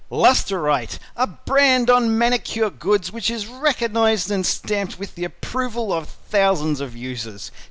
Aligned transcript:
]"LUSTR 0.09 0.67
ITE" 0.67 0.97
A 1.15 1.27
brand 1.27 1.87
on 1.91 2.17
Manicure 2.17 2.71
Goods 2.71 3.11
which 3.11 3.29
is 3.29 3.45
recognized 3.45 4.31
and 4.31 4.43
stamped 4.43 4.97
with 4.97 5.13
the 5.13 5.25
approval 5.25 5.93
of 5.93 6.05
its 6.05 6.13
thousands 6.27 6.81
of 6.81 6.95
users. 6.95 7.51